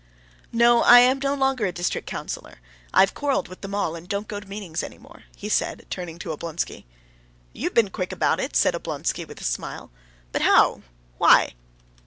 [0.51, 2.59] "No, I am no longer a district councilor.
[2.91, 5.47] I have quarreled with them all, and don't go to the meetings any more," he
[5.47, 6.85] said, turning to Oblonsky.
[7.53, 9.91] "You've been quick about it!" said Oblonsky with a smile.
[10.31, 10.81] "But how?
[11.19, 11.53] why?"